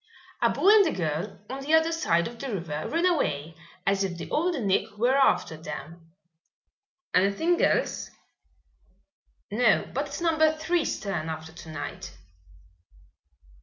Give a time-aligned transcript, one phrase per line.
[0.41, 3.53] "A boy and a girl on the other side of the river ran away
[3.85, 6.15] as if the Old Nick were after them."
[7.13, 8.09] "Anything else?"
[9.51, 12.17] "No, but it's Number Three's turn after tonight."